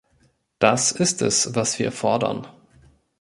Das 0.57 0.91
ist 0.91 1.21
es, 1.21 1.53
was 1.53 1.77
wir 1.77 1.91
fordern. 1.91 2.47